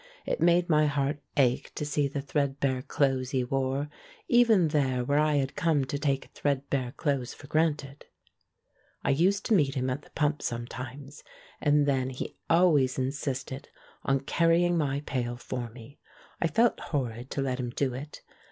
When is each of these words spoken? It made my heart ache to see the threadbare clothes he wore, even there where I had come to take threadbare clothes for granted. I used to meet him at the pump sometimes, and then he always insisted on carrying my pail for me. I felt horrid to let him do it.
It 0.25 0.41
made 0.41 0.67
my 0.67 0.87
heart 0.87 1.19
ache 1.37 1.71
to 1.75 1.85
see 1.85 2.07
the 2.07 2.23
threadbare 2.23 2.81
clothes 2.81 3.29
he 3.29 3.43
wore, 3.43 3.87
even 4.27 4.69
there 4.69 5.05
where 5.05 5.19
I 5.19 5.35
had 5.35 5.55
come 5.55 5.85
to 5.85 5.99
take 5.99 6.31
threadbare 6.33 6.93
clothes 6.93 7.35
for 7.35 7.45
granted. 7.45 8.05
I 9.03 9.11
used 9.11 9.45
to 9.45 9.53
meet 9.53 9.75
him 9.75 9.91
at 9.91 10.01
the 10.01 10.09
pump 10.09 10.41
sometimes, 10.41 11.23
and 11.61 11.85
then 11.85 12.09
he 12.09 12.35
always 12.49 12.97
insisted 12.97 13.69
on 14.01 14.21
carrying 14.21 14.75
my 14.75 15.01
pail 15.01 15.37
for 15.37 15.69
me. 15.69 15.99
I 16.41 16.47
felt 16.47 16.79
horrid 16.79 17.29
to 17.29 17.41
let 17.43 17.59
him 17.59 17.69
do 17.69 17.93
it. 17.93 18.23